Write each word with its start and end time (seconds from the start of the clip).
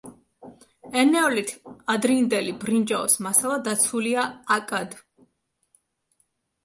ენეოლით-ადრინდელი 1.01 2.55
ბრინჯაოს 2.65 3.19
მასალა 3.29 3.61
დაცულია 3.71 4.25
აკად. 4.59 5.01